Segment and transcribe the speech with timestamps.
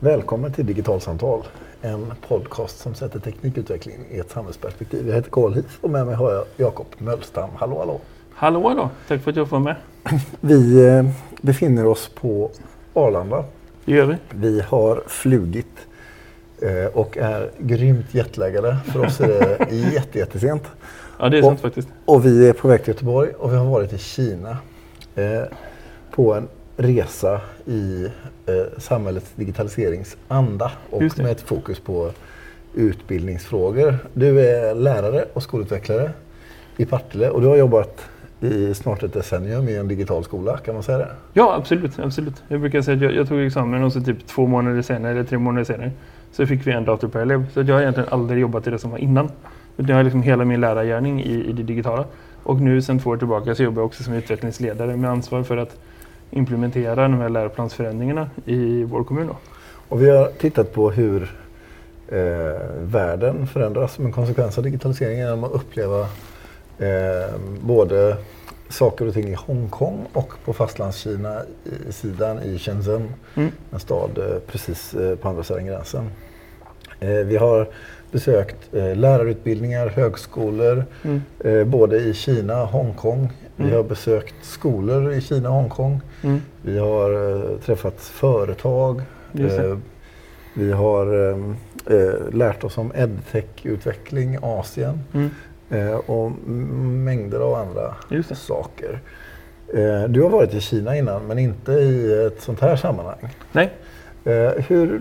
[0.00, 1.42] Välkommen till Digitalsamtal,
[1.82, 5.08] en podcast som sätter teknikutveckling i ett samhällsperspektiv.
[5.08, 7.50] Jag heter Karl Hif och med mig har jag Jakob Möllstam.
[7.56, 8.00] Hallå, hallå!
[8.34, 8.90] Hallå, hallå!
[9.08, 9.74] Tack för att jag får vara
[10.04, 10.20] med.
[10.40, 11.04] Vi eh,
[11.40, 12.50] befinner oss på
[12.94, 13.44] Arlanda.
[13.84, 14.16] Det gör vi.
[14.30, 15.86] Vi har flugit
[16.62, 18.76] eh, och är grymt jetlaggade.
[18.92, 19.26] För oss är
[19.70, 20.62] det jätte, jättesent.
[21.18, 21.88] Ja, det är Och- sant faktiskt.
[22.04, 24.56] Och vi är på väg till Göteborg och vi har varit i Kina
[25.14, 25.42] eh,
[26.10, 26.48] på en
[26.80, 28.04] resa i
[28.46, 32.10] eh, samhällets digitaliseringsanda och med ett fokus på
[32.74, 33.98] utbildningsfrågor.
[34.14, 36.10] Du är lärare och skolutvecklare
[36.76, 38.04] i Partille och du har jobbat
[38.40, 41.08] i snart ett decennium i en digital skola, kan man säga det?
[41.32, 41.98] Ja, absolut.
[41.98, 42.42] absolut.
[42.48, 45.24] Jag brukar säga att jag, jag tog examen och så typ två månader senare, eller
[45.24, 45.92] tre månader senare,
[46.32, 47.46] så fick vi en dator per elev.
[47.52, 49.30] Så jag har egentligen aldrig jobbat i det som var innan.
[49.76, 52.04] Utan jag har liksom hela min lärargärning i, i det digitala.
[52.42, 55.56] Och nu sen två år tillbaka så jobbar jag också som utvecklingsledare med ansvar för
[55.56, 55.76] att
[56.30, 59.26] implementera de här läroplansförändringarna i vår kommun.
[59.26, 59.36] Då.
[59.88, 61.22] Och vi har tittat på hur
[62.08, 62.18] eh,
[62.80, 66.00] världen förändras som en konsekvens av digitaliseringen genom att uppleva
[66.78, 68.16] eh, både
[68.68, 73.50] saker och ting i Hongkong och på fastlandskina-sidan i Shenzhen, Mm.
[73.72, 76.10] en stad eh, precis eh, på andra sidan gränsen.
[77.00, 77.68] Eh, vi har
[78.12, 81.70] besökt lärarutbildningar, högskolor, Mm.
[81.70, 83.28] både i Kina Hongkong.
[83.60, 83.76] Vi Mm.
[83.76, 86.00] har besökt skolor i Kina och Hongkong.
[86.22, 86.40] Mm.
[86.62, 89.02] Vi har eh, träffat företag.
[89.38, 89.78] Eh,
[90.54, 91.36] vi har eh,
[91.96, 95.30] eh, lärt oss om edtech-utveckling i Asien Mm.
[95.70, 96.30] eh, och
[97.04, 97.94] mängder av andra
[98.34, 99.00] saker.
[99.74, 103.28] Eh, du har varit i Kina innan men inte i ett sånt här sammanhang.
[103.52, 103.70] Nej,
[104.68, 105.00] hur,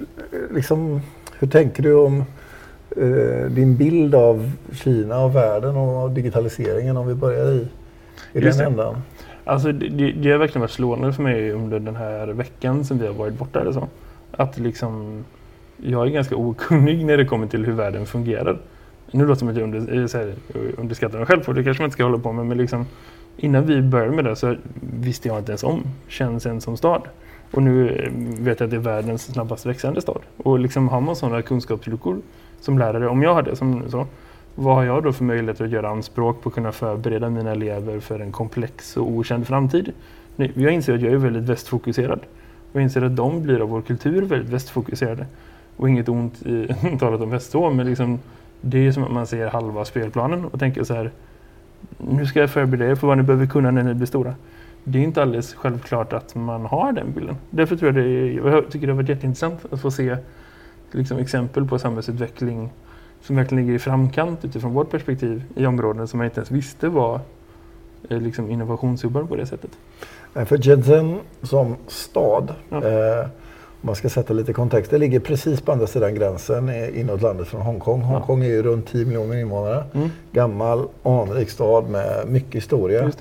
[0.51, 1.01] liksom,
[1.39, 2.23] hur tänker du om
[3.49, 7.67] din bild av Kina och världen och digitaliseringen om vi börjar i,
[8.33, 8.83] i Just den det.
[8.83, 9.01] ändan?
[9.45, 13.07] Alltså det, det, har verkligen varit slående för mig under den här veckan som vi
[13.07, 13.61] har varit borta.
[13.61, 13.87] Eller så.
[14.31, 15.25] Att liksom,
[15.77, 18.57] jag är ganska okunnig när det kommer till hur världen fungerar.
[19.11, 20.33] Nu låter det som att jag under, eh, här,
[20.77, 22.45] underskattar mig själv, för det kanske man inte ska hålla på med.
[22.45, 22.85] Men liksom,
[23.37, 27.01] innan vi började med det så visste jag inte ens om Shenzhen som stad.
[27.51, 28.11] Och nu eh,
[28.43, 30.21] vet jag att det är världens snabbast växande stad.
[30.37, 32.21] Och liksom har man sådana kunskapsluckor
[32.61, 34.07] som lärare, om jag hade som så,
[34.55, 37.99] vad har jag då för möjligheter att göra anspråk på att kunna förbereda mina elever
[37.99, 39.93] för en komplex och okänd framtid?
[40.35, 42.19] Jag inser att jag är väldigt västfokuserad.
[42.71, 45.25] Och jag inser att de blir av vår kultur väldigt västfokuserade.
[45.77, 48.19] Och inget ont i talet om väst så, men liksom,
[48.61, 51.11] det är som att man ser halva spelplanen och tänker så här.
[51.97, 54.35] Nu ska jag förbereda er för vad ni behöver kunna när ni blir stora.
[54.83, 57.35] Det är inte alldeles självklart att man har den bilden.
[57.49, 60.17] Därför tror jag det är, jag tycker det har varit jätteintressant att få se
[60.91, 62.69] liksom, exempel på samhällsutveckling
[63.21, 66.87] som verkligen ligger i framkant utifrån vårt perspektiv i områden som man inte ens visste
[66.89, 67.19] var
[68.09, 69.71] eh, liksom innovationshubbar på det sättet.
[70.33, 72.77] Nej, För Shenzhen som stad, Ja.
[72.87, 73.25] eh,
[73.81, 77.21] om man ska sätta lite kontext, det ligger precis på andra sidan gränsen eh, inåt
[77.21, 78.01] landet från Hongkong.
[78.01, 79.83] Hongkong är ju runt 10 miljoner invånare.
[79.93, 83.11] Mm, Gammal, anrik stad med mycket historia.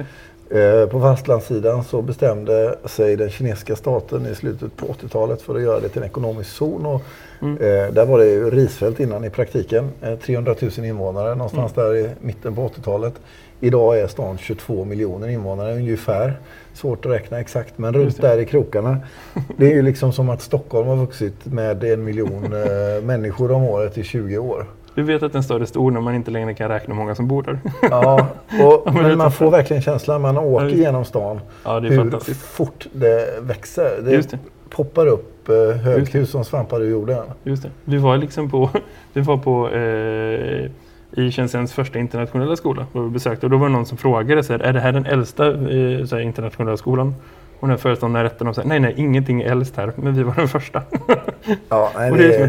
[0.50, 5.62] Eh, på fastlandssidan så bestämde sig den kinesiska staten i slutet på 80-talet för att
[5.62, 6.86] göra det till en ekonomisk zon.
[6.86, 7.02] Och,
[7.42, 7.54] Mm.
[7.56, 9.90] eh, där var det risfält innan i praktiken.
[10.02, 13.14] Eh, 300 000 invånare någonstans där i mitten på 80-talet.
[13.60, 16.38] Idag är stan 22 miljoner invånare ungefär.
[16.74, 18.96] Svårt att räkna exakt men runt där i krokarna.
[19.56, 23.62] Det är ju liksom som att Stockholm har vuxit med en miljon eh, människor om
[23.64, 24.66] året i 20 år.
[24.94, 27.14] Du vet att en stad är stor när man inte längre kan räkna hur många
[27.14, 27.58] som bor där.
[27.90, 28.26] Ja,
[28.64, 31.90] och, men man får verkligen känslan när man åker just- genom stan Ja, det är
[31.90, 32.42] hur fantastiskt.
[32.42, 34.02] fort det växer.
[34.04, 34.38] Det, det.
[34.70, 37.24] poppar upp eh, höghus som svampar ur jorden.
[37.44, 37.70] Just det.
[37.84, 38.70] Vi var liksom på,
[39.12, 40.70] vi var på eh,
[41.12, 42.86] i Shenzhens första internationella skola.
[42.92, 44.92] Var vi besökte, och då var det någon som frågade så här, är det här
[44.92, 45.54] den äldsta eh,
[46.10, 47.14] här, internationella skolan?
[47.60, 50.34] Och den föreståndaren rättade och sa nej, nej, ingenting är äldst här, men vi var
[50.34, 50.82] den första.
[51.68, 52.48] Ja, nej, och det är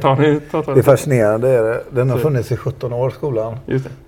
[0.74, 1.50] det, är fascinerande.
[1.50, 1.84] Är det.
[1.90, 3.58] Den har funnits i 17 år, skolan.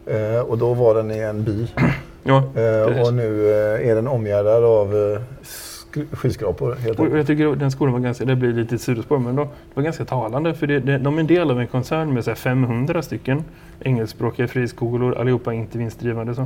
[0.05, 1.67] Eh, och då var den i en by.
[2.23, 6.75] Ja, Eh, och nu eh, är den omgärdad av eh, sk- skyskrapor.
[6.75, 7.17] Helt Och enkelt.
[7.17, 10.05] jag tycker den skolan var ganska, det blir lite sidospår, men då, det var ganska
[10.05, 13.01] talande för det, det, de är en del av en koncern med så här 500
[13.01, 13.43] stycken
[13.79, 16.35] engelskspråkiga friskolor, allihopa inte vinstdrivande.
[16.35, 16.45] Så.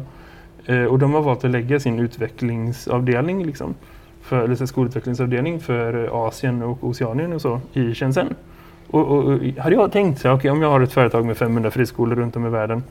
[0.66, 3.76] Eh, och de har valt att lägga sin utvecklingsavdelning, liksom,
[4.26, 8.36] för, eller så skolutvecklingsavdelning för Asien och Oceanien och så i Shenzhen.
[8.88, 11.38] Och, och, och hade jag tänkt så här, okej om jag har ett företag med
[11.38, 12.84] 500 friskolor runt om i världen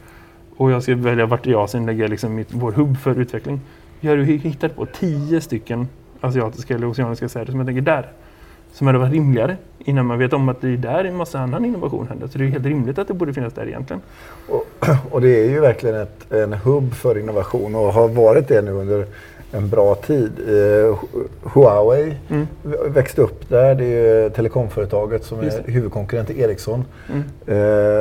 [0.56, 3.60] och jag ska välja vart i Asien lägger liksom mitt, vår hubb för utveckling.
[4.00, 5.88] Jag hade hittat på tio stycken
[6.20, 8.08] asiatiska eller oceaniska städer som jag tänker där.
[8.72, 11.64] Som hade varit rimligare innan man vet om att det är där en massa annan
[11.64, 12.26] innovation händer.
[12.26, 14.02] Så det är helt rimligt att det borde finnas där egentligen.
[14.48, 14.66] Och,
[15.10, 18.70] och det är ju verkligen ett, en hubb för innovation och har varit det nu
[18.70, 19.06] under
[19.56, 20.32] en bra tid.
[20.48, 20.98] Eh,
[21.42, 22.46] Huawei Mm.
[22.88, 23.74] växte upp där.
[23.74, 26.84] Det är telekomföretaget som är huvudkonkurrent till Ericsson.
[27.08, 27.22] Mm.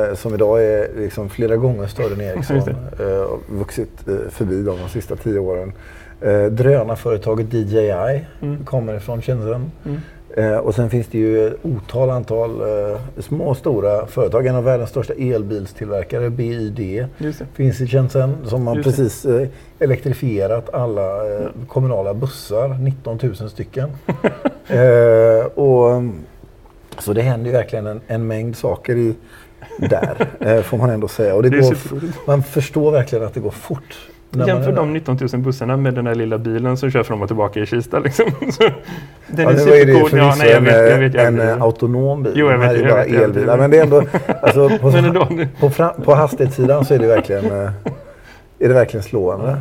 [0.08, 2.58] Eh, som idag är liksom flera gånger större än Ericsson.
[3.00, 5.72] Eh, och vuxit eh, förbi dem de sista tio åren.
[6.20, 8.64] Eh, drönarföretaget DJI Mm.
[8.64, 9.70] kommer ifrån Shenzhen.
[9.84, 10.00] Mm.
[10.36, 14.46] Eh, och sen finns det ju otal antal eh, små och stora företag.
[14.46, 16.28] En av världens största elbilstillverkare,
[16.70, 17.06] det.
[17.54, 19.48] finns i Shenzhen som har precis eh,
[19.78, 23.90] elektrifierat alla eh, kommunala bussar, 19 000 stycken.
[24.66, 26.02] eh, och,
[26.98, 29.14] så det händer ju verkligen en, en mängd saker i,
[29.78, 31.34] där, eh, får man ändå säga.
[31.34, 33.98] Och det Det går, man förstår verkligen att det går fort.
[34.46, 34.92] Jämför de där.
[34.92, 37.98] 19 000 bussarna med den där lilla bilen som kör fram och tillbaka i Kista.
[37.98, 38.24] Liksom.
[39.26, 40.18] Den Ja, är ju det supercool.
[40.18, 42.32] Ja, nej, jag en, vet, jag eh, vet, jag en eh, autonom bil.
[42.36, 43.28] Jo, jag här vet, är jag bara vet, jag vet.
[43.28, 43.58] elbilar.
[43.58, 44.02] Men det är ändå,
[44.42, 45.28] alltså, på, Men ändå.
[45.60, 47.70] på, fram, på hastighetssidan så är det verkligen, eh,
[48.58, 49.56] är det verkligen slående.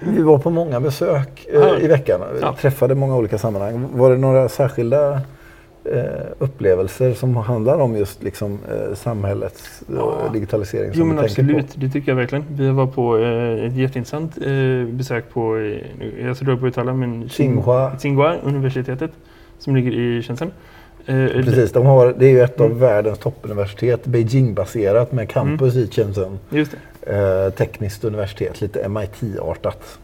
[0.00, 1.46] Vi var på många besök
[1.80, 2.20] i veckan.
[2.40, 2.54] Ja.
[2.60, 3.88] Träffade många olika sammanhang.
[3.92, 5.20] Var det några särskilda
[5.92, 6.02] eh,
[6.38, 10.30] upplevelser som handlar om just liksom, eh, samhällets eh, Ja.
[10.32, 12.44] digitalisering Jo men absolut, det tycker jag verkligen.
[12.48, 16.92] Vi var på eh, ett jätteintressant eh, besök på, eh, jag ska dra på uttala
[16.94, 17.90] men Tsinghua.
[17.96, 19.10] Tsinghua universitetet
[19.58, 20.50] som ligger i Shenzhen.
[21.06, 22.78] Eh, Precis, de har, det är ju ett av Mm.
[22.78, 26.38] världens toppuniversitet, Beijing-baserat med campus i Shenzhen.
[26.50, 29.98] Just det, tekniskt universitet, lite MIT-artat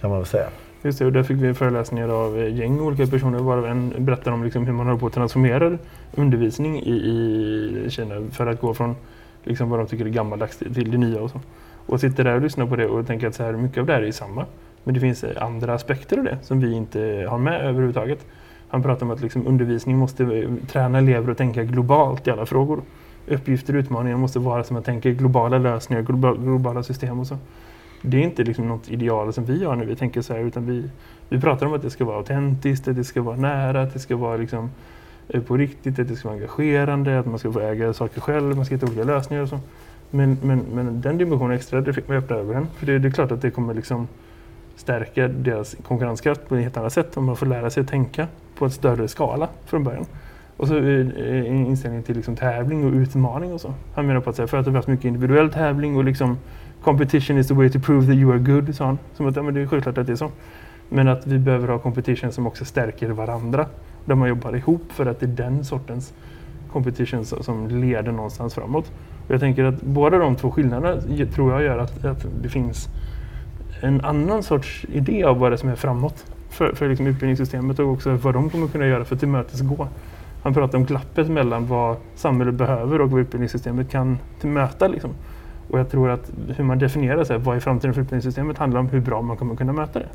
[0.00, 0.46] kan man väl säga.
[0.84, 4.44] Just det, och där fick vi föreläsningar av gäng olika personer, varav en berättar om
[4.44, 5.78] liksom hur man håller på att transformera
[6.14, 8.96] undervisning i, i Kina för att gå från
[9.44, 11.40] liksom vad de tycker är gammaldags till till det nya och så.
[11.86, 13.92] Och sitter där och lyssnar på det och tänker att så här, mycket av det
[13.92, 14.46] här är samma.
[14.84, 18.26] Men det finns andra aspekter av det som vi inte har med överhuvudtaget.
[18.68, 22.82] Han pratar om att liksom undervisning måste träna elever att tänka globalt i alla frågor.
[23.28, 26.02] Uppgifter och utmaningar måste vara som att tänka globala lösningar,
[26.34, 27.38] globala system och så.
[28.06, 30.66] Det är inte liksom något ideal som vi har när vi tänker så här utan
[30.66, 30.90] vi,
[31.28, 33.98] vi pratar om att det ska vara autentiskt, att det ska vara nära, att det
[33.98, 34.70] ska vara liksom
[35.28, 38.56] eh, på riktigt, att det ska vara engagerande, att man ska få äga saker själv,
[38.56, 39.60] man ska hitta olika lösningar och så.
[40.10, 42.66] Men, men, men den dimensionen extra, det fick man öppna ögonen.
[42.76, 44.08] För det, det är klart att det kommer liksom
[44.76, 48.26] stärka deras konkurrenskraft på ett helt annat sätt om man får lära sig att tänka
[48.54, 50.06] på ett större skala från början.
[50.56, 53.74] Och så inställningen eh, en inställning till liksom tävling och utmaning och så.
[53.94, 56.38] Han menar på att här, för att vi har haft mycket individuell tävling och liksom
[56.82, 58.98] competition is the way to prove that you are good, sa han.
[59.14, 60.30] Som att ja, men det är självklart att det är så.
[60.88, 63.66] Men att vi behöver ha competition som också stärker varandra.
[64.04, 66.14] Där man jobbar ihop för att det är den sortens
[66.72, 68.92] competition som- leder någonstans framåt.
[69.26, 71.00] Och jag tänker att båda de två skillnaderna
[71.34, 72.88] tror jag gör att, att det finns
[73.80, 77.78] en annan sorts idé av vad det är som är framåt för, för liksom utbildningssystemet
[77.78, 79.88] och också vad de kommer kunna göra för att tillmötesgå.
[80.44, 84.88] Han pratar om glappet mellan vad samhället behöver och vad utbildningssystemet kan tillmöta.
[84.88, 85.10] Liksom.
[85.70, 88.80] Och jag tror att hur man definierar så här, vad är framtiden för utbildningssystemet handlar
[88.80, 90.06] om hur bra man kommer kunna möta det.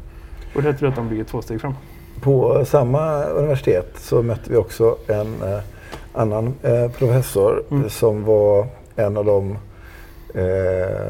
[0.56, 1.74] Och där tror jag att de ligger två steg fram.
[2.22, 5.60] På samma universitet så mötte vi också en eh,
[6.14, 7.90] annan eh, professor Mm.
[7.90, 9.58] som var en av de
[10.34, 11.10] eh,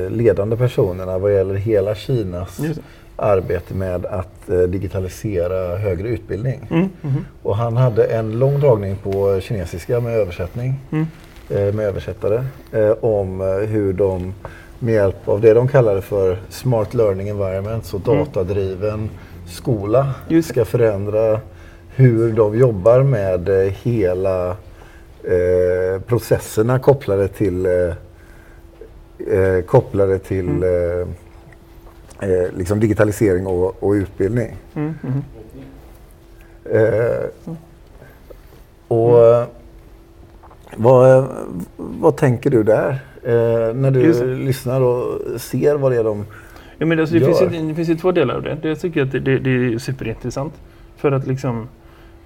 [0.00, 2.78] eh, ledande personerna vad gäller hela Kinas det.
[3.20, 6.66] Arbete med att eh, digitalisera högre utbildning.
[6.70, 11.06] Mm, mhm, Och han hade en lång dragning på kinesiska med översättning, mm,
[11.50, 14.34] eh, med översättare, eh, om hur de
[14.78, 18.18] med hjälp av det de kallade för Smart Learning Environments och Mm.
[18.18, 19.10] datadriven
[19.46, 21.40] skola Just ska förändra
[21.96, 23.48] hur de jobbar med
[23.82, 24.56] hela
[25.24, 27.94] eh, processerna kopplade till, eh,
[29.38, 30.62] eh, kopplade till Mm.
[31.00, 31.06] eh,
[32.20, 34.56] eh, liksom digitalisering och, och utbildning.
[34.74, 35.22] mm, mhm.
[36.64, 37.52] Eh,
[38.88, 39.46] och eh,
[40.76, 41.28] vad,
[41.76, 42.90] vad tänker du där?
[43.22, 44.44] Eh, när Just du det.
[44.44, 46.26] lyssnar och ser vad det är de...
[46.78, 47.26] Ja, men alltså, det, gör.
[47.26, 48.58] finns ju, det finns ju två delar av det.
[48.62, 50.54] Dels tycker jag att det, det, det är superintressant.
[50.96, 51.68] För att liksom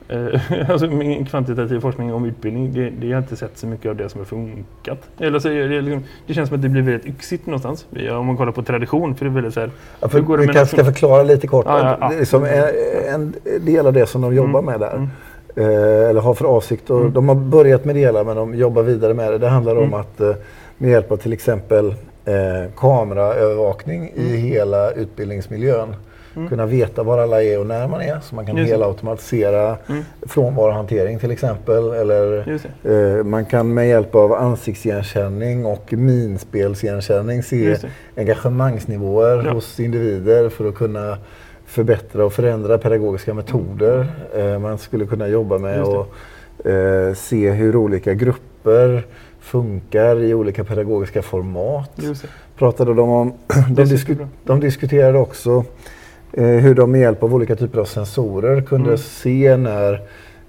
[0.69, 3.97] alltså min kvantitativ forskning om utbildning, det, det jag har inte sett så mycket av
[3.97, 4.99] det som har funkat.
[5.19, 7.87] Eller så det, liksom, det känns som att det blir väldigt yxigt någonstans.
[8.11, 9.71] Om man kollar på tradition, för det är väldigt så här,
[10.01, 11.67] Ja, för går vi kanske ska förklara lite kort.
[11.69, 12.09] Ja, ja, ja.
[12.09, 12.65] Det är som en,
[13.15, 13.35] en
[13.65, 14.95] del av det som de jobbar Mm, med där.
[14.97, 15.09] mm.
[15.57, 16.91] Eh, eller har för avsikt.
[16.91, 17.13] Och Mm.
[17.13, 19.39] De har börjat med det hela men de jobbar vidare med det.
[19.39, 19.95] Det handlar om Mm.
[19.95, 20.33] att eh,
[20.79, 21.95] med hjälp av till exempel
[22.25, 24.41] eh, kameraövervakning i Mm.
[24.43, 25.95] hela utbildningsmiljön
[26.37, 26.49] Mm.
[26.49, 28.21] kunna veta var alla är och när man är.
[28.21, 30.03] Så man kan Just helautomatisera Mm.
[30.23, 31.91] frånvarohantering till exempel.
[31.91, 32.49] Eller
[32.85, 37.77] eh, man kan med hjälp av ansiktsigenkänning och minspelsigenkänning se
[38.17, 39.53] engagemangsnivåer Ja.
[39.53, 41.19] hos individer för att kunna
[41.67, 44.07] förbättra och förändra pedagogiska metoder.
[44.37, 46.07] Eh, man skulle kunna jobba med att
[46.65, 49.03] eh, se hur olika grupper
[49.41, 51.91] funkar i olika pedagogiska format.
[52.59, 53.33] Pratade de om.
[53.71, 55.65] De, disku, de diskuterade också
[56.37, 58.99] hur de med hjälp av olika typer av sensorer kunde Mm.
[58.99, 60.01] se när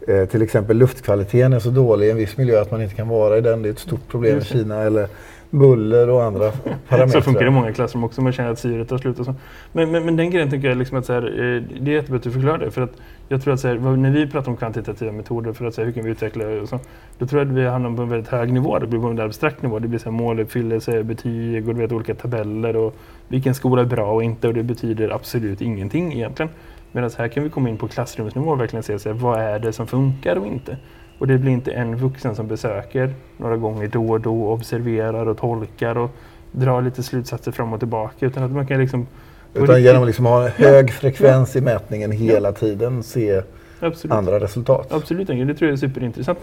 [0.07, 3.07] eh, till exempel luftkvaliteten är så dålig i en viss miljö att man inte kan
[3.07, 3.61] vara i den.
[3.61, 4.41] Det är ett stort problem i.
[4.41, 4.81] Kina.
[4.81, 5.07] Eller
[5.55, 6.51] buller och andra
[6.89, 7.07] parametrar.
[7.07, 8.21] Så funkar det i många klassrum också.
[8.21, 9.35] Man känner att syret tar slut och så.
[9.71, 12.17] Men, men, men den grejen tycker jag liksom att så här, eh, det är jättebra
[12.17, 12.71] att du förklarar det.
[12.71, 12.91] För att
[13.27, 15.93] jag tror att så här, när vi pratar om kvantitativa metoder för att säga hur
[15.93, 16.79] kan vi utveckla och så.
[17.17, 18.79] Då tror jag att vi hamnar på en väldigt hög nivå.
[18.79, 19.79] Det blir på en väldigt abstrakt nivå.
[19.79, 22.95] Det blir så här måluppfyllelse, betyg och du vet, olika tabeller och
[23.27, 24.47] vilken skola är bra och inte.
[24.47, 26.51] Och det betyder absolut ingenting egentligen.
[26.91, 29.59] Medan här kan vi komma in på klassrumsnivå och verkligen se så här, vad är
[29.59, 30.77] det som funkar och inte.
[31.17, 35.37] Och det blir inte en vuxen som besöker några gånger då och då, observerar och
[35.37, 36.11] tolkar och
[36.51, 38.25] drar lite slutsatser fram och tillbaka.
[38.25, 39.07] Utan att man kan liksom...
[39.53, 43.41] Utan genom att liksom ha en hög frekvens i mätningen hela tiden se
[43.79, 44.13] Absolut.
[44.13, 44.93] andra resultat.
[44.93, 46.39] Absolut, det tror jag är superintressant.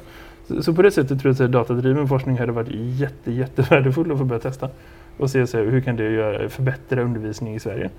[0.48, 4.18] Så, så på det sättet tror jag att datadriven forskning hade varit jätte, jättevärdefull att
[4.18, 4.68] få börja testa.
[5.18, 7.90] Och se så här, hur kan det göra, förbättra undervisning i Sverige.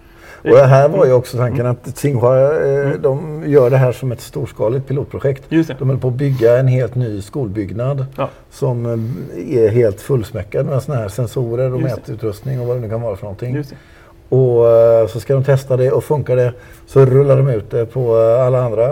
[0.44, 3.02] Och här var ju också tanken att Tsinghua eh, Mm.
[3.02, 5.44] de gör det här som ett storskaligt pilotprojekt.
[5.50, 8.30] De håller på att bygga en helt ny skolbyggnad Ja.
[8.50, 12.82] som eh, är helt fullsmäckad med såna här sensorer och Just mätutrustning och vad det
[12.82, 13.64] nu kan vara för någonting.
[14.30, 16.54] Och eh, så ska de testa det och funkar det
[16.86, 18.86] så rullar de ut det på alla andra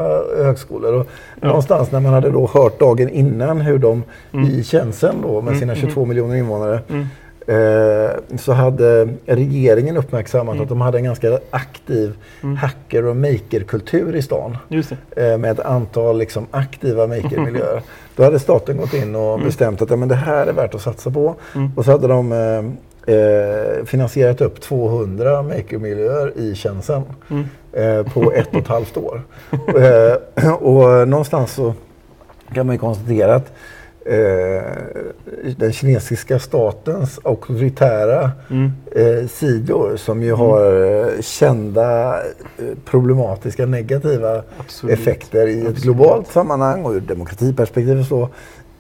[0.44, 0.94] högskolor.
[0.94, 1.08] Och
[1.42, 1.48] Ja.
[1.48, 4.46] Någonstans när man hade då hört dagen innan hur de Mm.
[4.46, 5.82] i Tjänsten då med Mm, sina mm.
[5.90, 7.06] 22 miljoner invånare Mm.
[8.38, 10.64] Så hade regeringen uppmärksammat Mm.
[10.64, 12.56] att de hade en ganska aktiv Mm.
[12.58, 14.58] hacker och makerkultur i stan
[15.16, 17.82] eh, med ett antal liksom, aktiva makermiljöer.
[18.16, 19.46] Då hade staten gått in och Mm.
[19.46, 21.36] bestämt att ja, men det här är värt att satsa på.
[21.56, 21.72] Mm.
[21.76, 27.44] Och så hade de eh, eh, finansierat upp 200 makermiljöer i tjänsten Mm.
[27.74, 29.22] eh, på ett och ett halvt år.
[30.36, 31.74] eh, och någonstans så
[32.54, 33.52] kan man ju konstatera att
[34.06, 34.62] eh,
[35.58, 38.72] den kinesiska statens auktoritära Mm.
[38.96, 45.00] eh, sidor som ju har eh, kända eh, problematiska negativa Absolut.
[45.00, 45.84] effekter i ett Absolut.
[45.84, 48.30] globalt sammanhang och ur demokratiperspektiv och så.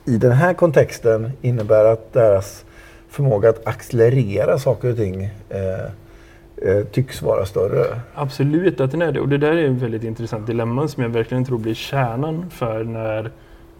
[0.05, 2.65] I den här kontexten innebär att deras
[3.09, 7.85] förmåga att accelerera saker och ting eh, tycks vara större.
[8.15, 9.19] Absolut att den är det.
[9.19, 12.83] Och det där är en väldigt intressant dilemma som jag verkligen tror blir kärnan för
[12.83, 13.31] när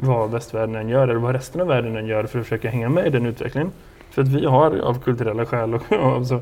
[0.02, 2.90] vad västvärlden än gör eller vad resten av världen än gör för att försöka hänga
[2.90, 3.72] med i den utvecklingen.
[4.10, 6.42] För att vi har av kulturella skäl och alltså,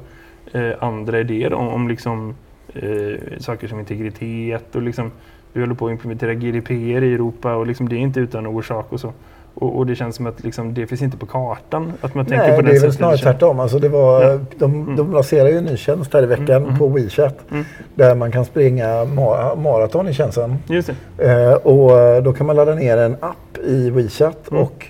[0.52, 2.36] eh, andra idéer om, om liksom,
[2.74, 5.12] eh, saker som integritet och liksom,
[5.54, 8.94] vi håller på att implementera GDPR i Europa och liksom, det är inte utan orsak
[8.94, 9.14] och så.
[9.60, 11.94] Och, och det känns som att liksom, det finns inte på kartan.
[12.02, 13.60] Att man tänker Nej, på det är väl snarare tvärtom.
[13.60, 14.40] Alltså det var, Ja.
[14.58, 16.78] de, de lanserar ju en ny tjänst här i veckan Mm, mm.
[16.80, 17.66] på WeChat Mm.
[17.96, 20.56] där man kan springa ma- maraton i tjänsten.
[21.18, 24.64] Eh, och då kan man ladda ner en app i WeChat Mm.
[24.64, 24.86] och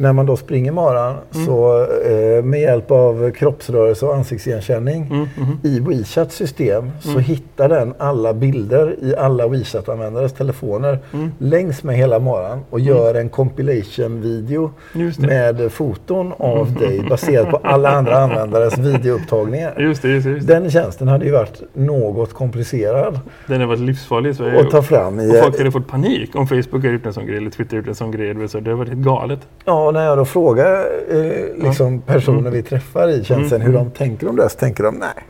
[0.00, 1.46] när man då springer maran Mm.
[1.46, 5.58] så eh, med hjälp av kroppsrörelse och ansiktsigenkänning Mm, mhm.
[5.62, 7.22] i WeChats system så Mm.
[7.22, 11.30] hittar den alla bilder i alla WeChat-användares telefoner Mm.
[11.38, 14.70] längs med hela maran och gör en compilation-video
[15.18, 19.74] med foton av dig baserat på alla andra användares videoupptagningar.
[19.80, 20.54] Just det, just det, just det.
[20.54, 24.60] Den tjänsten hade ju varit något komplicerad Den har varit livsfarlig i Sverige.
[24.60, 25.30] att ta fram i...
[25.30, 27.88] Och folk hade fått panik om Facebook hade gjort en sån grej eller Twitter gjort
[27.88, 28.34] en sån grej.
[28.34, 29.40] Det har varit helt galet.
[29.64, 33.72] Ja, när jag då frågar eh, liksom personer vi träffar i tjänsten Mm.
[33.72, 35.24] hur de tänker om det så tänker de nej,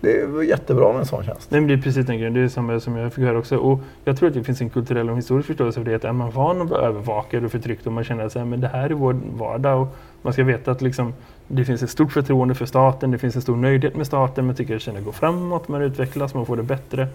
[0.00, 1.50] det är jättebra med en sån tjänst.
[1.50, 2.34] Nej, men det är precis den grejen.
[2.34, 3.56] Det är samma som jag fick höra också.
[3.56, 5.94] Och jag tror att det finns en kulturell och historisk förståelse för det.
[5.94, 8.68] Att är man van att bli övervakad och förtryckt och man känner att men det
[8.68, 9.82] här är vår vardag.
[9.82, 9.88] Och
[10.22, 11.14] man ska veta att liksom,
[11.48, 13.10] det finns ett stort förtroende för staten.
[13.10, 14.46] Det finns en stor nöjdhet med staten.
[14.46, 17.08] Man tycker att känner går framåt, man utvecklas, man får det bättre.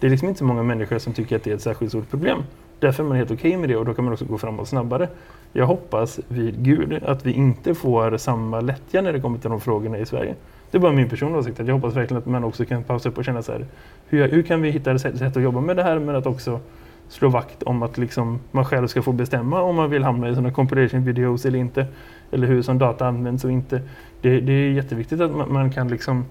[0.00, 2.10] Det är liksom inte så många människor som tycker att det är ett särskilt stort
[2.10, 2.38] problem.
[2.80, 5.08] Därför är man helt okej med det och då kan man också gå framåt snabbare.
[5.52, 9.60] Jag hoppas vid Gud att vi inte får samma lättja när det kommer till de
[9.60, 10.34] frågorna i Sverige.
[10.70, 11.60] Det är bara min personliga åsikt.
[11.60, 13.66] att Jag hoppas verkligen att man också kan pausa upp och känna så här.
[14.08, 16.26] Hur, hur kan vi hitta ett sätt, sätt att jobba med det här men att
[16.26, 16.60] också
[17.08, 20.34] slå vakt om att liksom man själv ska få bestämma om man vill hamna i
[20.34, 21.86] sådana compilation videos eller inte.
[22.30, 23.80] Eller hur som data används och inte.
[24.20, 26.24] Det, det är jätteviktigt att man, man kan liksom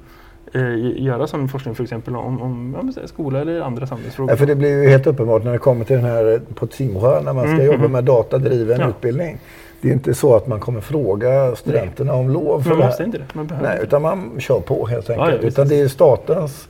[0.53, 4.31] eh, göra sån forskning för exempel om, om ja, skola eller andra samhällsfrågor.
[4.31, 6.67] Ja, för det blir ju helt uppenbart när det kommer till den här eh, på
[6.67, 7.91] Tsimsjö när man ska Mm, jobba mm.
[7.91, 8.89] med datadriven Ja.
[8.89, 9.37] utbildning.
[9.81, 13.03] Det är inte så att man kommer fråga studenterna om lov för man det måste
[13.03, 13.23] inte det.
[13.33, 15.31] Man behöver Nej, utan man kör på helt Ja, enkelt.
[15.31, 15.53] ja, precis.
[15.53, 16.67] utan det är statens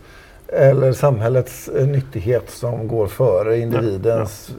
[0.48, 4.50] eller samhällets eh, nyttighet som går före individens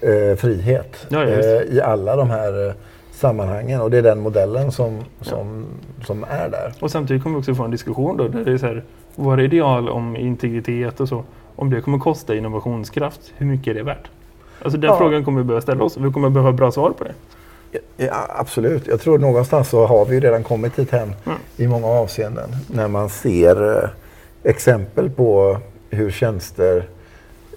[0.00, 2.72] eh, frihet Ja, ja, eh, i alla de här eh,
[3.14, 3.80] sammanhangen.
[3.80, 5.66] Och det är den modellen som, som,
[6.06, 6.72] som är där.
[6.80, 8.82] Och samtidigt kommer vi också få en diskussion då där det är så här,
[9.14, 11.24] våra ideal om integritet och så,
[11.56, 14.10] om det kommer kosta innovationskraft, hur mycket är det värt?
[14.62, 14.98] Alltså den Ja.
[14.98, 15.96] frågan kommer vi behöva ställa oss.
[15.96, 17.12] Vi kommer behöva bra svar på det.
[17.96, 18.86] Ja, absolut.
[18.86, 21.38] Jag tror någonstans så har vi redan kommit dit hem Mm.
[21.56, 22.48] i många avseenden.
[22.72, 23.88] När man ser eh,
[24.42, 25.58] exempel på
[25.90, 26.84] hur tjänster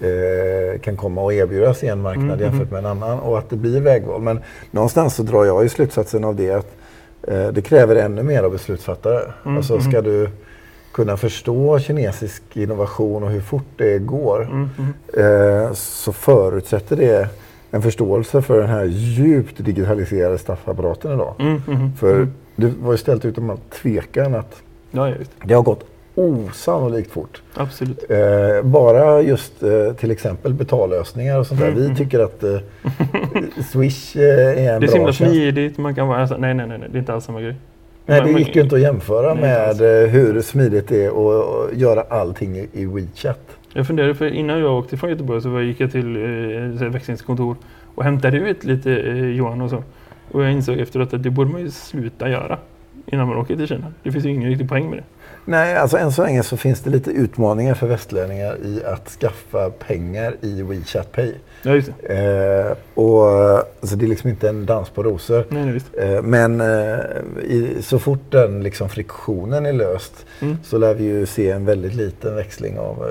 [0.02, 3.50] eh, kan komma att erbjudas i en marknad Mm, jämfört med en annan och att
[3.50, 4.20] det blir vägval.
[4.20, 4.40] Men
[4.70, 6.76] någonstans så drar jag ju slutsatsen av det att
[7.22, 9.20] eh, det kräver ännu mer av beslutsfattare.
[9.44, 10.28] Mm, alltså ska du
[10.92, 15.64] kunna förstå kinesisk innovation och hur fort det går Mm, mm.
[15.66, 17.28] eh, så förutsätter det
[17.70, 21.34] en förståelse för den här djupt digitaliserade staffapparaten idag.
[21.38, 22.32] Mm, mm, För mm.
[22.56, 25.12] det var ju ställt utom all tvekan att Ja,
[25.44, 25.84] det har gått
[26.18, 27.42] osannolikt fort.
[27.54, 28.10] Absolut.
[28.10, 31.66] Eh, bara just eh, till exempel betallösningar och sånt där.
[31.66, 31.96] Mm, Vi mm.
[31.96, 32.58] tycker att eh,
[33.72, 35.32] Swish eh, är en Det är så bra himla tjänst.
[35.34, 35.78] smidigt.
[35.78, 37.54] Man kan vara alltså, nej, nej, nej, det är inte alls samma grej.
[38.06, 41.76] Nej, det gick ju inte att jämföra Nej, med eh, hur smidigt det är att
[41.76, 43.40] göra allting i, WeChat.
[43.72, 46.16] Jag funderade, för innan jag åkte från Göteborg så gick jag till
[46.82, 47.56] eh, växlingskontor
[47.94, 49.82] och hämtade ut lite eh, Johan och så.
[50.32, 52.58] Och jag insåg efteråt att det borde man ju sluta göra
[53.06, 53.92] innan man åker till Kina.
[54.02, 55.04] Det finns ju ingen riktig poäng med det.
[55.50, 59.70] Nej, alltså än så länge så finns det lite utmaningar för västlänningar i att skaffa
[59.70, 61.32] pengar i WeChat Pay.
[61.62, 62.14] Ja, just det.
[62.14, 63.28] Eh, och,
[63.80, 65.44] alltså det är liksom inte en dans på rosor.
[65.48, 65.86] Nej, nej, visst.
[65.98, 66.98] Eh, men eh,
[67.44, 70.56] i, så fort den liksom friktionen är löst Mm.
[70.64, 73.04] så lär vi ju se en väldigt liten växling av,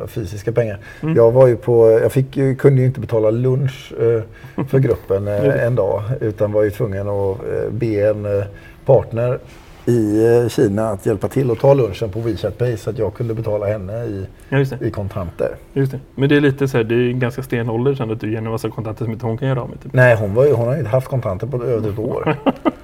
[0.00, 0.78] eh, fysiska pengar.
[1.02, 1.16] Mm.
[1.16, 4.22] Jag, var ju på, jag fick ju, kunde ju inte betala lunch eh,
[4.68, 8.44] för gruppen eh, en dag utan var ju tvungen att eh, be en eh,
[8.86, 9.38] partner
[9.86, 13.14] i eh, Kina att hjälpa till att ta lunchen på WeChat Pay så att jag
[13.14, 15.56] kunde betala henne i, Ja, i kontanter.
[15.72, 16.00] Just det.
[16.14, 18.34] Men det är lite så här, det är ganska sten ålder sen att du ger
[18.34, 19.82] henne en massa kontanter som inte hon kan göra av med.
[19.82, 19.92] Typ.
[19.92, 22.36] Nej, hon, var ju, hon har ju inte haft kontanter på över ett år.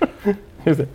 [0.64, 0.86] Just det.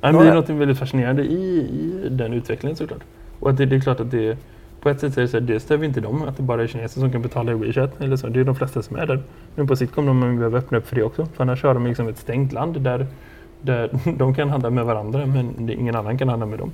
[0.00, 1.58] Ja, men det är något väldigt fascinerande i,
[2.04, 3.02] i den utvecklingen såklart.
[3.40, 4.38] Och att det, det är klart att det
[4.80, 6.62] på ett sätt så är det så här, det stämmer inte dem att det bara
[6.62, 8.00] är kineser som kan betala i WeChat.
[8.00, 8.26] Eller så.
[8.26, 9.22] Det är de flesta som är där.
[9.54, 11.26] Men på sikt kommer de behöva öppna upp för det också.
[11.26, 13.06] För annars har de liksom ett stängt land där,
[13.64, 16.70] där de kan handla med varandra men ingen annan kan handla med dem.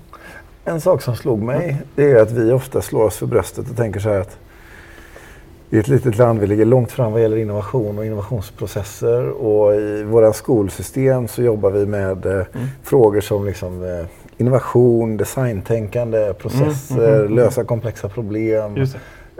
[0.64, 3.76] En sak som slog mig det är att vi ofta slår oss för bröstet och
[3.76, 4.38] tänker så här att
[5.72, 10.02] i ett litet land, vi ligger långt fram vad gäller innovation och innovationsprocesser och i
[10.02, 12.42] våra skolsystem så jobbar vi med eh,
[12.82, 14.06] frågor som liksom, eh,
[14.38, 17.34] innovation, designtänkande, processer, Mm, mm, mm.
[17.34, 18.76] lösa komplexa problem,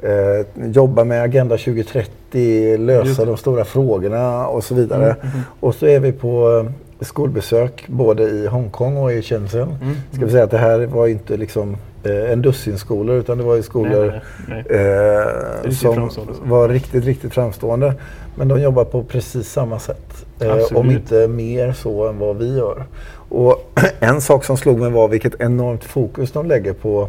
[0.02, 5.04] eh, jobba med Agenda 2030, Just lösa de stora frågorna och så vidare.
[5.04, 9.76] Mm, mm, Och så är vi på eh, skolbesök både i Hongkong och i Shenzhen.
[9.82, 9.94] mm.
[10.12, 13.44] Ska vi säga att det här var inte liksom eh, en dussin skolor utan det
[13.44, 15.66] var ju skolor Nej, nej, nej.
[15.66, 16.10] eh, som
[16.42, 17.94] var riktigt, riktigt framstående.
[18.34, 20.26] Men de jobbar på precis samma sätt.
[20.40, 22.84] Eh, om inte mer så än vad vi gör.
[23.28, 27.08] Och en sak som slog mig var vilket enormt fokus de lägger på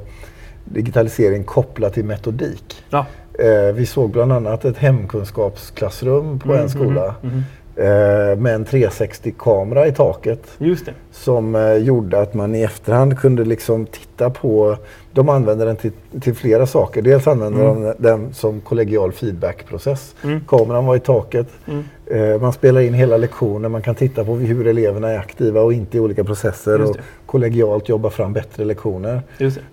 [0.65, 2.83] digitalisering kopplat till metodik.
[2.89, 3.05] Ja.
[3.33, 7.43] Eh, vi såg bland annat ett hemkunskapsklassrum på Mm, en skola mm, mm
[7.75, 13.19] eh, med en 360-kamera i taket Just det som eh, gjorde att man i efterhand
[13.19, 14.77] kunde liksom titta på...
[15.13, 17.01] De använder den till, till flera saker.
[17.01, 17.81] Dels använder Mm.
[17.83, 20.15] de den som kollegial feedbackprocess.
[20.23, 20.41] Mm.
[20.47, 21.47] Kameran var i taket.
[21.67, 21.83] Mm.
[22.05, 23.71] Eh, man spelar in hela lektionen.
[23.71, 26.81] Man kan titta på hur eleverna är aktiva och inte i olika processer.
[26.81, 29.21] Och kollegialt jobba fram bättre lektioner.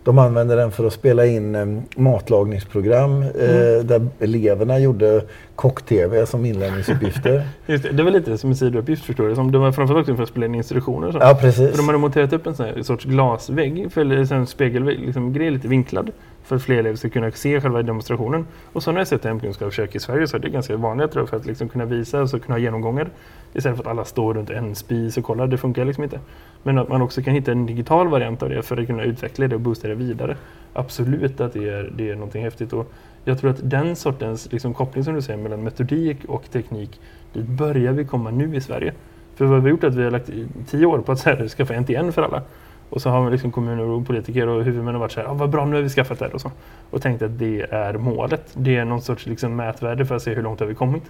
[0.05, 3.87] De använde den för att spela in eh, matlagningsprogram eh, Mm.
[3.87, 5.23] där eleverna gjorde
[5.55, 7.43] kock-tv som inlärningsuppgifter.
[7.67, 7.91] Just det.
[7.93, 9.35] det var lite som en sidouppgift förstår du.
[9.35, 11.71] Som det var framförallt också för att spela in instruktioner ja, precis.
[11.71, 15.33] För de hade monterat upp en sån här sorts glasvägg, för, eller en spegelvägg, liksom
[15.33, 16.11] grej lite vinklad.
[16.43, 18.47] För att fler elever ska kunna se själva demonstrationen.
[18.73, 21.29] Och så har jag sett hemkunskapsförsök i Sverige så är det ganska vanligt tror jag,
[21.29, 23.09] för att liksom kunna visa och så kunna ha genomgångar.
[23.55, 26.21] Istället för att alla står runt en spis och kollar, det funkar liksom inte.
[26.63, 29.49] Men att man också kan hitta en digital variant av det för att kunna utveckla
[29.49, 30.37] det och boosta det vidare.
[30.73, 32.73] Absolut att det är, det är någonting häftigt.
[32.73, 32.93] Och
[33.25, 37.01] jag tror att den sortens liksom, koppling som du säger mellan metodik och teknik,
[37.33, 38.93] dit börjar vi komma nu i Sverige.
[39.39, 41.19] För vad vi har gjort är att vi har lagt i tio år på att
[41.19, 42.43] så här, skaffa NTN för alla.
[42.91, 45.65] Och så har liksom kommuner och politiker och huvudmän varit så här, ah, vad bra
[45.65, 46.51] nu har vi skaffat det här och så.
[46.91, 48.51] Och tänkt att det är målet.
[48.55, 51.03] Det är någon sorts liksom mätvärde för att se hur långt har vi kommit.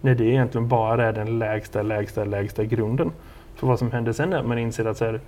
[0.00, 3.12] När det egentligen bara är den lägsta, lägsta, lägsta grunden.
[3.54, 5.20] För vad som händer sen är att man inser att så här,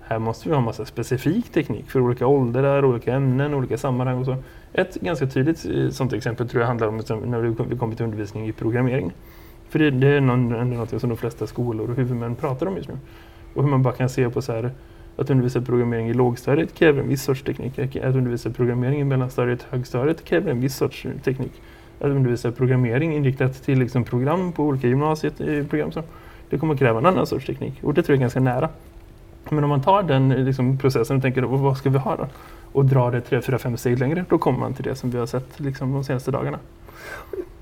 [0.00, 4.18] här måste vi ha en massa specifik teknik för olika åldrar, olika ämnen, olika sammanhang
[4.18, 4.36] och så.
[4.72, 8.48] Ett ganska tydligt eh, sånt exempel tror jag handlar om när vi kommer till undervisning
[8.48, 9.12] i programmering.
[9.74, 12.76] För det, det är någon, ändå något som de flesta skolor och huvudmän pratar om
[12.76, 12.98] just nu.
[13.54, 14.70] Och hur man bara kan se på så här
[15.16, 17.78] att undervisa programmering i lågstadiet kräver en viss sorts teknik.
[17.96, 21.52] Att undervisa programmering i mellanstadiet och högstadiet kräver en viss sorts teknik.
[22.00, 26.02] Att undervisa programmering inriktat till liksom program på olika gymnasiet eh, program så
[26.50, 27.74] det kommer kräva en annan sorts teknik.
[27.82, 28.68] Och det tror jag är ganska nära.
[29.50, 32.16] Men om man tar den eh, liksom, processen och tänker "Vad- vad ska vi ha
[32.16, 32.26] då?
[32.72, 35.18] Och drar det tre, fyra, fem steg längre, då kommer man till det som vi
[35.18, 36.58] har sett liksom, de senaste dagarna.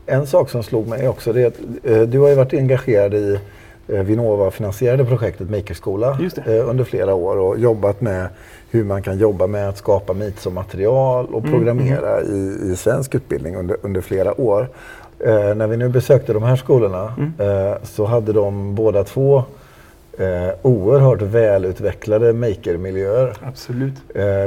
[0.07, 3.15] En sak som slog mig också det är att eh, du har ju varit engagerad
[3.15, 3.39] i
[3.89, 8.27] eh, Vinnova finansierade projektet Makerskola eh, under flera år och jobbat med
[8.71, 12.77] hur man kan jobba med att skapa MIT som material och Mm, programmera i, i
[12.77, 14.69] svensk utbildning under, under flera år.
[15.19, 17.33] Eh, när vi nu besökte de här skolorna Mm.
[17.71, 19.43] eh, så hade de båda två
[20.19, 23.37] eh, oerhört välutvecklade makermiljöer.
[23.43, 23.95] Absolut.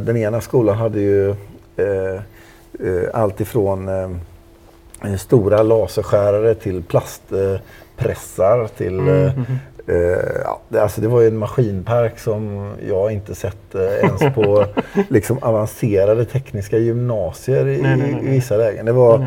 [0.06, 1.30] Den ena skolan hade ju
[1.78, 2.20] eh,
[3.14, 3.90] allt ifrån
[5.18, 9.34] stora laserskärare till plastpressar till Mm, eh.
[9.88, 14.36] Eh, ja, det, alltså det var ju en maskinpark som jag inte sett eh, ens
[14.36, 14.66] på
[15.10, 18.86] liksom, avancerade tekniska gymnasier i, Nej, nej, nej, i vissa lägen.
[18.86, 19.26] Det var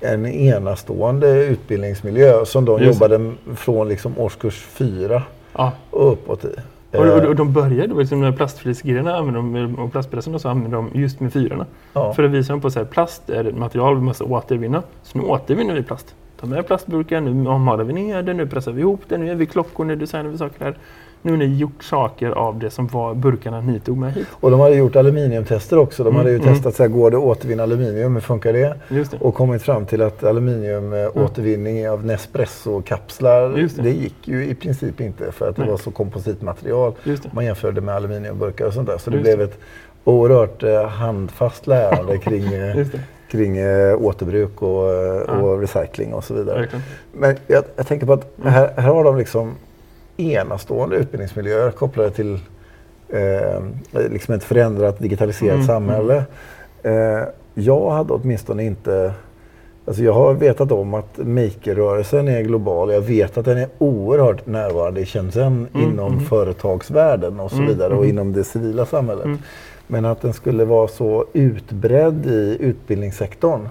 [0.00, 5.72] en enastående utbildningsmiljö som de Just jobbade från liksom årskurs fyra Ja.
[5.90, 6.54] och uppåt i.
[6.92, 10.48] Och, och, Eh, och de började liksom med plastflisgrejerna använde de, och plastpressen och så
[10.48, 11.66] använde de just med fyrarna.
[11.92, 12.12] ja.
[12.12, 14.82] För att visa dem på att plast är ett material vi måste återvinna.
[15.02, 16.14] Så nu återvinner vi plast.
[16.40, 19.34] De här plastburkar, nu omhalar vi ner det, nu pressar vi ihop det, nu gör
[19.34, 20.74] vi klockor, nu designar vi saker här.
[21.22, 24.26] Nu har ni gjort saker av det som var burkarna ni tog med hit.
[24.32, 26.04] Och de hade gjort aluminiumtester också.
[26.04, 26.48] De Mm, hade ju mm.
[26.54, 28.74] testat så här, går det att återvinna aluminium, hur funkar det?
[28.88, 29.20] Det.
[29.20, 33.82] Och kommit fram till att aluminiumåtervinning av Nespresso-kapslar, det.
[33.82, 33.90] det.
[33.90, 35.70] gick ju i princip inte för att det Nej.
[35.70, 36.92] var så kompositmaterial.
[37.32, 38.98] Man jämförde med aluminiumburkar och sånt där.
[38.98, 39.58] Så det Just blev ett
[40.04, 42.86] oerhört eh, handfast lärande kring, eh,
[43.30, 45.32] kring eh, återbruk och, eh, Ja.
[45.32, 46.58] och recycling och så vidare.
[46.60, 46.82] Verkligen.
[47.12, 49.54] Men jag, jag tänker på att här, här har de liksom
[50.16, 52.38] enastående utbildningsmiljöer kopplade till
[53.08, 53.62] eh,
[54.10, 56.24] liksom ett förändrat digitaliserat Mm, samhälle.
[56.82, 57.22] Eh,
[57.54, 59.12] jag hade åtminstone inte...
[59.86, 62.92] Alltså jag har vetat om att maker-rörelsen är global.
[62.92, 66.24] Jag vet att den är oerhört närvarande i Shenzhen Mm, inom mm.
[66.24, 68.10] företagsvärlden och så Mm, vidare och mm.
[68.10, 69.24] inom det civila samhället.
[69.24, 69.38] Mm.
[69.86, 73.68] Men att den skulle vara så utbredd i utbildningssektorn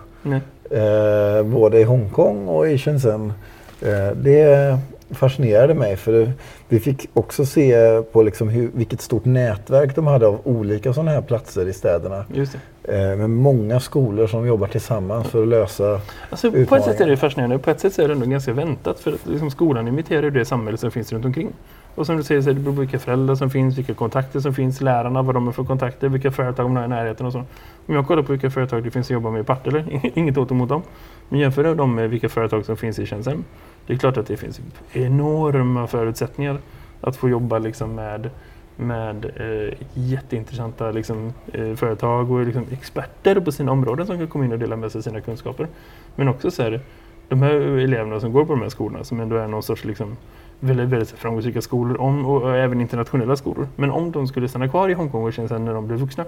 [0.70, 3.34] eh, både i Hongkong och i Shenzhen.
[3.82, 4.78] Eh, det
[5.12, 6.32] fascinerade mig för
[6.68, 11.12] vi fick också se på liksom hur, vilket stort nätverk de hade av olika sådana
[11.12, 12.26] här platser i städerna.
[12.34, 12.60] Just det.
[12.84, 16.02] Eh, med många skolor som jobbar tillsammans för att lösa...
[16.30, 17.60] Alltså, på ett sätt är det fascinerande.
[17.60, 19.00] På ett sätt är det ändå ganska väntat.
[19.00, 21.50] För att liksom, skolan imiterar det samhälle som finns runt omkring.
[22.00, 24.54] Och som du säger så det beror på vilka föräldrar som finns, vilka kontakter som
[24.54, 27.40] finns, lärarna, vad de har för kontakter, vilka företag de har i närheten och så.
[27.88, 30.52] Om jag kollar på vilka företag det finns att jobba med i Partille, inget åt
[30.52, 30.82] emot dem.
[31.30, 33.44] Men jämför dem med vilka företag som finns i Shenzhen.
[33.88, 34.62] Det är klart att det finns
[34.94, 36.58] enorma förutsättningar
[37.02, 38.30] att få jobba liksom med,
[38.76, 44.46] med eh, jätteintressanta liksom, eh, företag och liksom, experter på sina områden som kan komma
[44.46, 45.68] in och dela med sig sina kunskaper.
[46.16, 46.82] Men också så här,
[47.30, 50.18] de här eleverna som går på de här skolorna som ändå är någon sorts liksom,
[50.60, 53.68] väldigt, väldigt framgångsrika skolor om, och, även internationella skolor.
[53.76, 56.26] Men om de skulle stanna kvar i Hongkong och sen när de blir vuxna,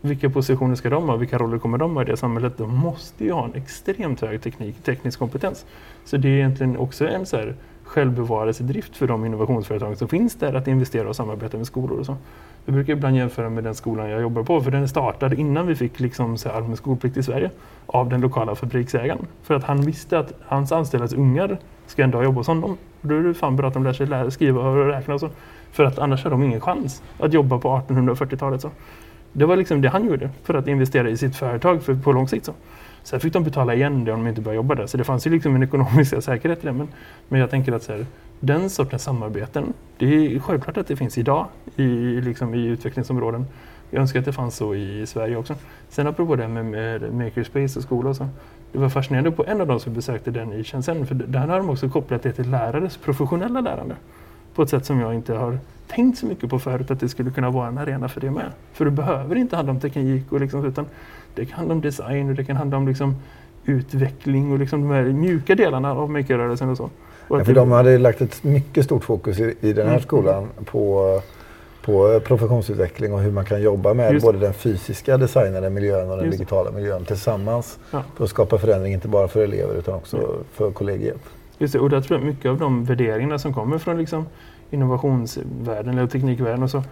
[0.00, 1.16] vilka positioner ska de ha?
[1.16, 2.58] Vilka roller kommer de ha i det samhället?
[2.58, 5.66] De måste ju ha en extremt hög teknik, teknisk kompetens.
[6.04, 10.54] Så det är egentligen också en så här självbevarelsedrift för de innovationsföretag som finns där
[10.54, 12.16] att investera och samarbeta med skolor och så.
[12.64, 15.74] Jag brukar ibland jämföra med den skolan jag jobbar på för den startade innan vi
[15.74, 17.50] fick liksom så här allmän skolplikt i Sverige
[17.86, 19.26] av den lokala fabriksägaren.
[19.42, 22.76] För att han visste att hans anställdas ungar ska ändå jobba hos honom.
[23.00, 25.30] Då är det fan bra att de lär sig lära, skriva och räkna och så.
[25.72, 28.60] För att annars har de ingen chans att jobba på 1840-talet.
[28.60, 28.70] Så.
[29.32, 32.28] Det var liksom det han gjorde för att investera i sitt företag för, på lång
[32.28, 32.46] sikt.
[32.46, 32.52] Så.
[33.02, 34.86] Sen fick de betala igen det om de inte började jobba där.
[34.86, 36.72] Så det fanns ju liksom en ekonomisk säkerhet i det.
[36.72, 36.88] Men,
[37.28, 38.06] men jag tänker att så här,
[38.40, 41.46] den sortens samarbeten, det är självklart att det finns idag
[41.76, 41.86] i,
[42.20, 43.46] liksom, i utvecklingsområden.
[43.90, 45.54] Jag önskar att det fanns så i Sverige också.
[45.88, 48.28] Sen apropå det med, med Makerspace och skola och så.
[48.76, 51.06] Det var fascinerande på en av de som besökte den i Shenzhen.
[51.06, 53.94] För där har de också kopplat det till lärares professionella lärande.
[54.54, 57.30] På ett sätt som jag inte har tänkt så mycket på förut att det skulle
[57.30, 58.44] kunna vara en arena för det med.
[58.72, 60.86] För det behöver inte handla om teknik och liksom, utan
[61.34, 63.16] det kan handla om design och det kan handla om liksom
[63.64, 66.90] utveckling och liksom de här mjuka delarna av makerrörelsen och så.
[67.28, 69.92] Och Ja, för det- de hade lagt ett mycket stort fokus i, i den här
[69.94, 70.02] Mm.
[70.02, 71.20] skolan på,
[71.86, 76.26] på professionsutveckling och hur man kan jobba med både den fysiska designade miljön och den
[76.26, 77.78] Just digitala miljön tillsammans.
[77.90, 78.02] Ja.
[78.16, 81.20] För att skapa förändring inte bara för elever utan också för kollegiet.
[81.58, 84.26] Just det, och där tror jag mycket av de värderingarna som kommer från liksom
[84.70, 86.82] innovationsvärlden eller teknikvärlden och så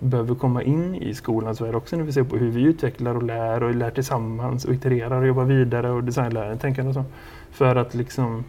[0.00, 3.22] behöver komma in i skolans värld också när vi ser på hur vi utvecklar och
[3.22, 7.04] lär och lär tillsammans och itererar och jobbar vidare och designlärande tänkande och så.
[7.50, 8.44] För att liksom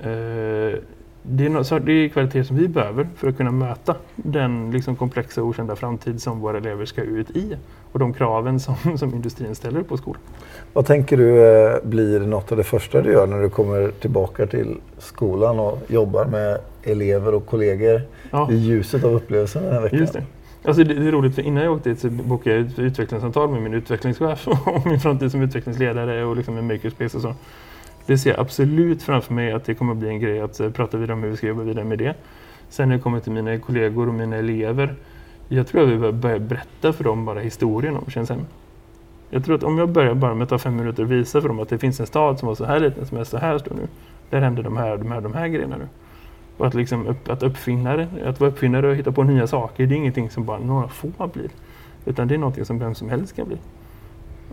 [0.00, 0.78] eh,
[1.30, 4.96] det är, no, det är kvalitet som vi behöver för att kunna möta den liksom
[4.96, 7.56] komplexa och okända framtid som våra elever ska ut i
[7.92, 10.20] och de kraven som, som industrin ställer på skolan.
[10.72, 14.46] Vad tänker du eh, blir något av det första du gör när du kommer tillbaka
[14.46, 18.50] till skolan och jobbar med elever och kollegor Ja.
[18.52, 19.98] i ljuset av upplevelsen den här veckan?
[19.98, 20.22] Just det.
[20.64, 23.50] Alltså det, det är roligt för innan jag åkte dit så bokade jag ett utvecklingssamtal
[23.50, 27.34] med min utvecklingschef om min framtid som utvecklingsledare och liksom en makerspace och så.
[28.08, 30.96] Det ser jag absolut framför mig att det kommer bli en grej att eh, prata
[30.96, 32.14] vidare om hur vi ska jobba vidare med det.
[32.68, 34.94] Sen när det kommer till mina kollegor och mina elever.
[35.48, 38.46] Jag tror att vi behöver börja berätta för dem bara historien om Shenzhen.
[39.30, 41.48] Jag tror att om jag börjar bara med att ta fem minuter och visa för
[41.48, 43.58] dem att det finns en stad som var så här liten som är så här
[43.58, 43.88] stor nu.
[44.30, 45.88] Där händer de här, de här, de här grejerna nu.
[46.56, 49.94] Och att, liksom upp, att uppfinnare, att vara uppfinnare och hitta på nya saker, det
[49.94, 51.50] är ingenting som bara några få blir.
[52.04, 53.56] Utan det är någonting som vem som helst kan bli.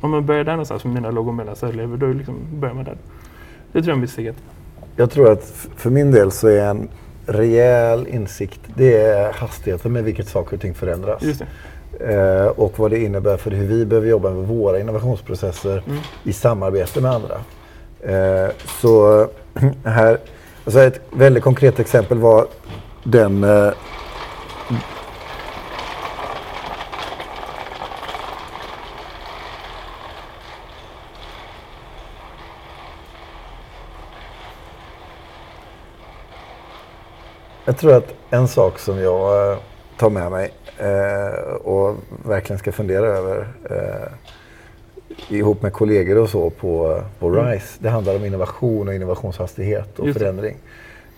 [0.01, 2.97] Om man börjar där någonstans med mina låg och mellanstadieelever, då liksom börjar man där.
[3.75, 4.35] Det tror jag ett.
[4.95, 6.87] Jag tror att för min del så är en
[7.25, 11.23] rejäl insikt, det är hastigheten med vilket saker och ting förändras.
[11.99, 15.99] Eh, och vad det innebär för hur vi behöver jobba med våra innovationsprocesser Mm.
[16.23, 17.35] i samarbete med andra.
[18.01, 18.49] Eh,
[18.81, 19.27] så
[19.83, 20.17] här,
[20.65, 22.47] alltså ett väldigt konkret exempel var
[23.03, 23.71] den eh,
[37.65, 39.57] Jag tror att en sak som jag eh,
[39.97, 46.49] tar med mig eh, och verkligen ska fundera över eh, ihop med kollegor och så
[46.49, 47.77] på, på RISE.
[47.79, 50.57] Det handlar om innovation och innovationshastighet och Just förändring.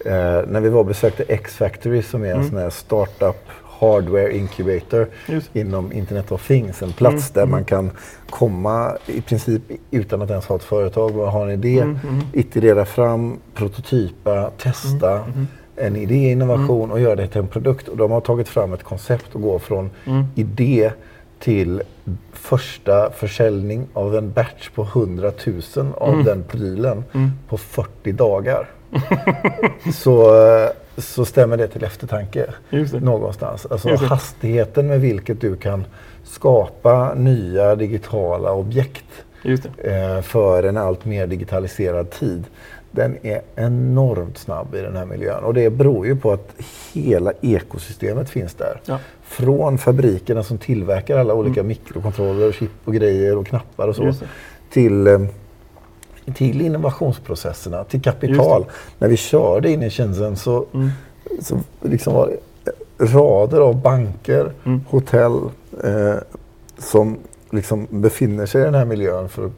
[0.05, 2.49] Eh, när vi var och besökte X-Factory som är en Mm.
[2.49, 3.37] sån här startup
[3.79, 5.55] hardware incubator Just.
[5.55, 6.81] inom Internet of Things.
[6.81, 7.51] En plats Mm, där mm.
[7.51, 7.91] man kan
[8.29, 12.21] komma i princip utan att ens ha ett företag, bara ha en idé, Mm, mm.
[12.33, 17.87] iterera fram, prototypa, testa Mm, en idé, innovation och göra det till en produkt.
[17.87, 20.23] Och de har tagit fram ett koncept och gå från Mm.
[20.35, 20.91] idé
[21.39, 21.81] till
[22.33, 25.31] första försäljning av en batch på 100
[25.75, 26.25] 000 av Mm.
[26.25, 27.31] den prylen Mm.
[27.49, 28.69] på 40 dagar.
[29.93, 30.31] så,
[30.97, 32.99] så stämmer det till eftertanke det.
[32.99, 33.65] någonstans.
[33.69, 35.85] Alltså hastigheten med vilket du kan
[36.23, 39.05] skapa nya digitala objekt
[39.83, 42.43] eh, för en allt mer digitaliserad tid.
[42.91, 46.53] Den är enormt snabb i den här miljön och det beror ju på att
[46.93, 48.81] hela ekosystemet finns där.
[48.85, 48.99] Ja.
[49.23, 54.13] Från fabrikerna som tillverkar alla olika mikrokontroller, och chip och grejer och knappar och så.
[54.69, 55.19] Till, eh,
[56.35, 58.65] till innovationsprocesserna, till kapital.
[58.99, 60.89] När vi körde in i Shenzhen så, Mm.
[61.41, 62.71] så liksom var det
[63.05, 64.81] rader av banker, Mm.
[64.89, 65.39] hotell
[65.83, 66.15] eh,
[66.77, 67.17] som
[67.51, 69.51] liksom befinner sig i den här miljön för att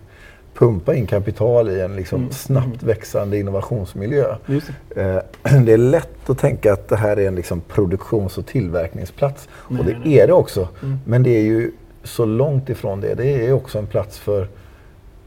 [0.53, 2.31] pumpa in kapital i en liksom Mm.
[2.31, 4.35] snabbt växande innovationsmiljö.
[4.45, 5.01] Det.
[5.01, 9.49] Eh, det är lätt att tänka att det här är en liksom produktions och tillverkningsplats.
[9.67, 10.19] Nej, och det nej.
[10.19, 10.67] är det också.
[10.83, 10.99] Mm.
[11.05, 11.71] Men det är ju
[12.03, 13.13] så långt ifrån det.
[13.15, 14.47] Det är också en plats för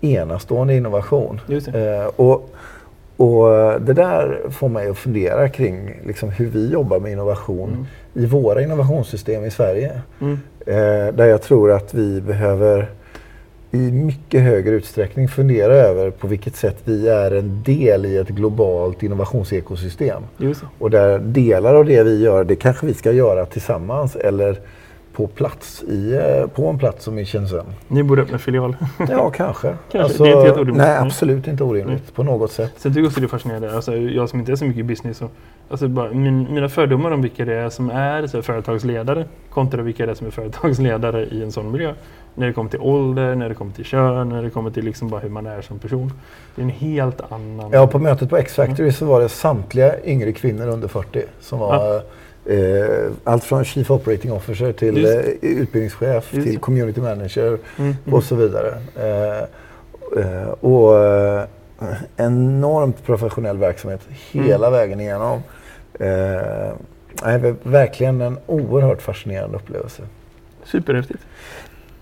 [0.00, 1.40] enastående innovation.
[1.74, 2.50] Eh, och,
[3.16, 3.46] och
[3.80, 7.86] det där får mig att fundera kring liksom hur vi jobbar med innovation Mm.
[8.14, 10.00] i våra innovationssystem i Sverige.
[10.20, 10.38] Mm.
[10.66, 12.90] Eh, där jag tror att vi behöver
[13.72, 18.28] i mycket högre utsträckning fundera över på vilket sätt vi är en del i ett
[18.28, 20.22] globalt innovationsekosystem.
[20.78, 24.58] Och där delar av det vi gör, det kanske vi ska göra tillsammans eller
[25.12, 27.66] på plats i, eh, på en plats som i Shenzhen.
[27.88, 28.76] Ni borde öppna filial.
[29.10, 29.74] Ja, kanske.
[29.92, 30.76] Alltså, Det är inte helt orimligt.
[30.76, 32.72] Nej, absolut inte orimligt på något sätt.
[32.76, 34.82] Sen tycker jag också det är fascinerande, alltså, jag som inte är så mycket i
[34.82, 35.30] business, och,
[35.72, 40.06] alltså, min, mina fördomar om vilka det är som är så här, företagsledare kontra vilka
[40.06, 41.92] det är som är företagsledare i en sån miljö.
[42.34, 45.08] När det kommer till ålder, när det kommer till kön, när det kommer till liksom
[45.08, 46.12] bara hur man är som person.
[46.54, 47.70] Det är en helt annan...
[47.72, 51.96] Ja, på mötet på X-Factory så var det samtliga yngre kvinnor under 40 som var
[52.46, 56.46] eh, allt från Chief Operating Officer till eh, utbildningschef Just.
[56.48, 58.14] till Community Manager Mm, mm.
[58.14, 58.74] och så vidare.
[58.96, 59.42] Eh,
[60.24, 61.44] eh, och eh,
[62.16, 64.78] enormt professionell verksamhet hela Mm.
[64.78, 65.42] vägen igenom.
[66.02, 66.72] Eh,
[67.24, 70.02] nej, verkligen en oerhört fascinerande upplevelse.
[70.64, 71.20] Superhäftigt.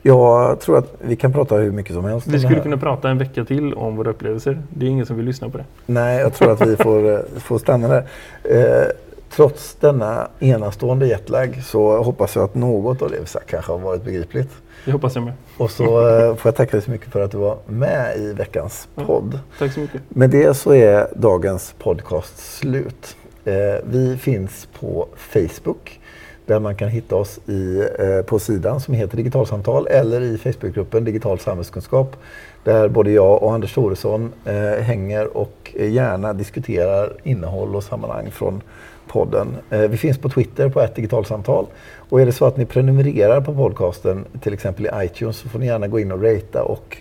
[0.02, 3.18] Jag tror att vi kan prata hur mycket som helst Vi skulle kunna prata en
[3.18, 4.62] vecka till om våra upplevelser.
[4.68, 5.64] Det är ingen som vill lyssna på det.
[5.86, 8.04] Nej, jag tror att vi får, eh, får stanna där.
[8.44, 8.86] Eh,
[9.30, 13.78] trots denna enastående jetlag så hoppas jag att något av det vi sagt kanske har
[13.78, 14.50] varit begripligt.
[14.84, 15.32] Det hoppas jag med.
[15.58, 18.32] Och så eh, får jag tacka dig så mycket för att du var med i
[18.32, 19.04] veckans Ja.
[19.04, 19.38] podd.
[19.58, 20.00] Tack så mycket.
[20.08, 23.16] Med det så är dagens podcast slut.
[23.44, 26.00] Eh, vi finns på Facebook
[26.46, 31.05] där man kan hitta oss i, eh, på sidan som heter Digitalsamtal eller i Facebookgruppen
[31.05, 32.16] Digital samhällskunskap
[32.64, 38.62] där både jag och Anders Thoresson eh, hänger och gärna diskuterar innehåll och sammanhang från
[39.07, 39.57] podden.
[39.70, 43.40] Eh, vi finns på Twitter på ett digitalsamtal och är det så att ni prenumererar
[43.40, 46.96] på podcasten till exempel i iTunes så får ni gärna gå in och ratea och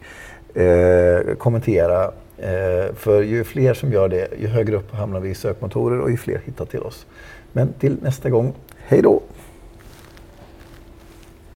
[0.61, 2.11] eh, kommentera.
[2.41, 6.11] Eh, för ju fler som gör det, ju högre upp hamnar vi i sökmotorer och
[6.11, 7.05] ju fler hittar till oss.
[7.51, 9.21] Men till nästa gång, hej då!